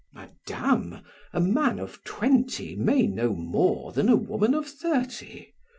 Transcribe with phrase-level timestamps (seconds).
[0.15, 0.97] "Madame,
[1.31, 5.53] a man of twenty may know more than a woman of thirty.